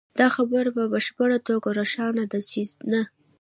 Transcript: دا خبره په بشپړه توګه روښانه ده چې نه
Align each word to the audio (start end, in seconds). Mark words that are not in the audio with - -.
دا 0.19 0.27
خبره 0.35 0.69
په 0.77 0.83
بشپړه 0.93 1.37
توګه 1.47 1.69
روښانه 1.77 2.23
ده 2.31 2.39
چې 2.49 2.61
نه 2.91 3.01